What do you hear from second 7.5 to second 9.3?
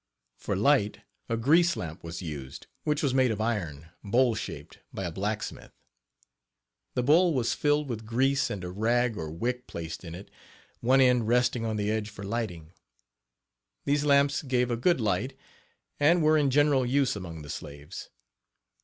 filled with grease and a rag or